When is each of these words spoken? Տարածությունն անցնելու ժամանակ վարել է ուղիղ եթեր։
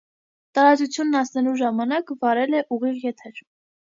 Տարածությունն 0.57 1.19
անցնելու 1.19 1.53
ժամանակ 1.59 2.09
վարել 2.23 2.57
է 2.61 2.63
ուղիղ 2.79 2.97
եթեր։ 3.09 3.39